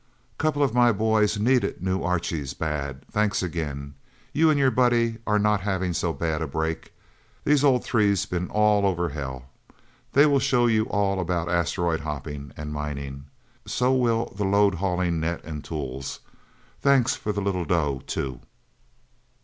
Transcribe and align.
Couple 0.39 0.63
of 0.63 0.73
my 0.73 0.91
boys 0.91 1.37
needed 1.37 1.79
new 1.83 2.01
Archies, 2.01 2.55
bad. 2.55 3.05
Thanks 3.11 3.43
again. 3.43 3.93
You 4.33 4.49
and 4.49 4.57
your 4.57 4.71
buddie 4.71 5.19
are 5.27 5.37
not 5.37 5.61
having 5.61 5.93
so 5.93 6.11
bad 6.11 6.41
a 6.41 6.47
brake. 6.47 6.91
These 7.43 7.63
old 7.63 7.83
threes 7.85 8.25
been 8.25 8.49
all 8.49 8.87
over 8.87 9.09
hell. 9.09 9.51
They 10.13 10.25
will 10.25 10.39
show 10.39 10.65
you 10.65 10.85
all 10.85 11.19
about 11.19 11.49
Asteroid 11.49 11.99
hopping 11.99 12.51
and 12.57 12.73
mining. 12.73 13.25
So 13.67 13.93
will 13.93 14.33
the 14.35 14.43
load 14.43 14.73
hauling 14.73 15.19
net 15.19 15.43
and 15.43 15.63
tools. 15.63 16.21
Thanks 16.81 17.15
for 17.15 17.31
the 17.31 17.39
little 17.41 17.63
dough, 17.65 18.01
too. 18.07 18.39